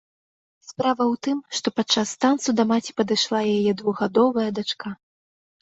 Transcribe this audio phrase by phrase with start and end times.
[0.69, 4.97] Справа ў тым, што падчас танцу да маці падышла яе двухгадовая дачка.